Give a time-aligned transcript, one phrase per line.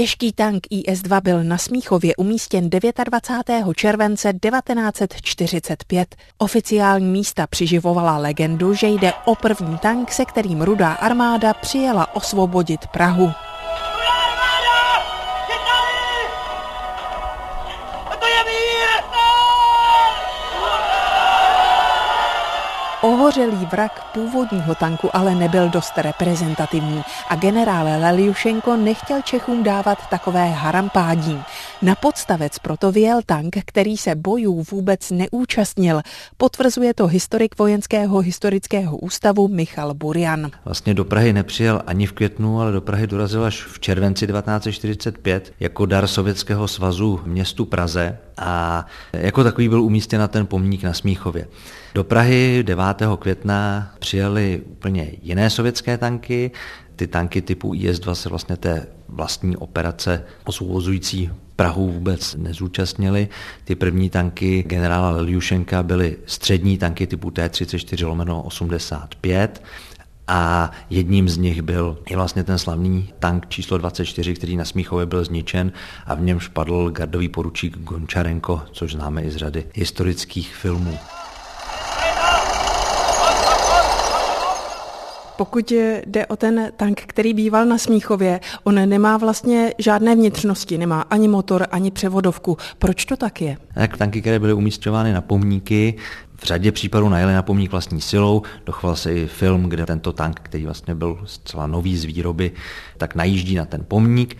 [0.00, 3.64] Těžký tank IS-2 byl na Smíchově umístěn 29.
[3.76, 6.16] července 1945.
[6.38, 12.86] Oficiální místa přiživovala legendu, že jde o první tank, se kterým rudá armáda přijela osvobodit
[12.86, 13.30] Prahu.
[23.30, 30.50] Ohořelý vrak původního tanku ale nebyl dost reprezentativní a generál Leliušenko nechtěl Čechům dát takové
[30.50, 31.42] harampádí.
[31.82, 36.00] Na podstavec proto vyjel tank, který se bojů vůbec neúčastnil.
[36.36, 40.50] Potvrzuje to historik Vojenského historického ústavu Michal Burian.
[40.64, 45.52] Vlastně do Prahy nepřijel ani v květnu, ale do Prahy dorazil až v červenci 1945
[45.60, 50.92] jako dar Sovětského svazu městu Praze a jako takový byl umístěn na ten pomník na
[50.92, 51.46] Smíchově.
[51.94, 52.84] Do Prahy 9.
[53.18, 56.50] května přijeli úplně jiné sovětské tanky.
[57.00, 63.28] Ty tanky typu IS-2 se vlastně té vlastní operace osvobozující Prahu vůbec nezúčastnili.
[63.64, 69.62] Ty první tanky generála Leliušenka byly střední tanky typu T-34 lomeno 85
[70.28, 75.06] a jedním z nich byl i vlastně ten slavný tank číslo 24, který na Smíchově
[75.06, 75.72] byl zničen
[76.06, 80.98] a v němž padl gardový poručík Gončarenko, což známe i z řady historických filmů.
[85.40, 85.72] Pokud
[86.06, 91.28] jde o ten tank, který býval na Smíchově, on nemá vlastně žádné vnitřnosti, nemá ani
[91.28, 92.56] motor, ani převodovku.
[92.78, 93.56] Proč to tak je?
[93.74, 95.94] Tak tanky, které byly umístěvány na pomníky,
[96.40, 98.42] v řadě případů najeli na pomník vlastní silou.
[98.66, 102.52] Dochoval se i film, kde tento tank, který vlastně byl zcela nový z výroby,
[102.96, 104.36] tak najíždí na ten pomník.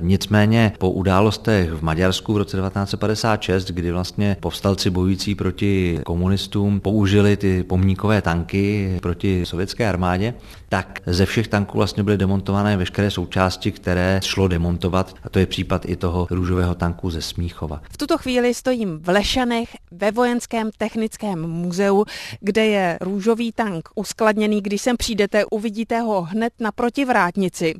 [0.00, 7.36] Nicméně po událostech v Maďarsku v roce 1956, kdy vlastně povstalci bojující proti komunistům použili
[7.36, 10.34] ty pomníkové tanky proti sovětské armádě,
[10.68, 15.14] tak ze všech tanků vlastně byly demontované veškeré součásti, které šlo demontovat.
[15.22, 17.80] A to je případ i toho růžového tanku ze Smíchova.
[17.90, 22.04] V tuto chvíli stojím v Lešanech ve vojenském technickém muzeu,
[22.40, 24.60] kde je růžový tank uskladněný.
[24.60, 27.74] Když sem přijdete, uvidíte ho hned na protivrátnici.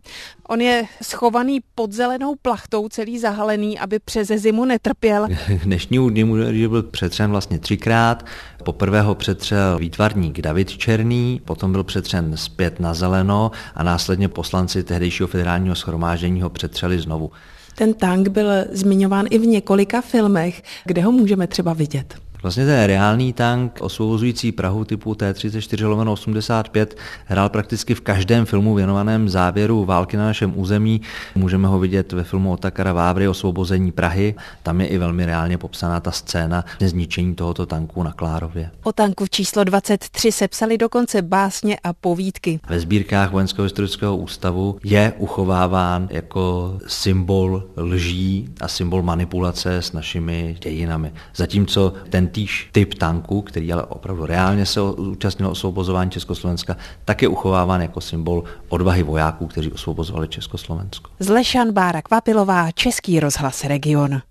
[0.49, 5.27] On je schovaný pod zelenou plachtou, celý zahalený, aby přes zimu netrpěl.
[5.29, 6.25] K dnešnímu dní
[6.69, 8.27] byl přetřen vlastně třikrát.
[8.65, 14.83] Poprvé ho přetřel výtvarník David Černý, potom byl přetřen zpět na zeleno a následně poslanci
[14.83, 17.31] tehdejšího federálního schromáždění ho přetřeli znovu.
[17.75, 22.15] Ten tank byl zmiňován i v několika filmech, kde ho můžeme třeba vidět.
[22.43, 29.29] Vlastně ten reálný tank osvobozující Prahu typu T-34 85 hrál prakticky v každém filmu věnovaném
[29.29, 31.01] závěru války na našem území.
[31.35, 34.35] Můžeme ho vidět ve filmu Otakara Vávry Osvobození Prahy.
[34.63, 38.71] Tam je i velmi reálně popsaná ta scéna zničení tohoto tanku na Klárově.
[38.83, 42.61] O tanku číslo 23 se psali dokonce básně a povídky.
[42.69, 50.57] Ve sbírkách Vojenského historického ústavu je uchováván jako symbol lží a symbol manipulace s našimi
[50.63, 51.13] dějinami.
[51.35, 57.29] Zatímco ten týž typ tanku, který ale opravdu reálně se účastnil osvobozování Československa, tak je
[57.29, 61.11] uchováván jako symbol odvahy vojáků, kteří osvobozovali Československo.
[61.19, 64.23] Zlešan Bára Kvapilová, Český rozhlas Region.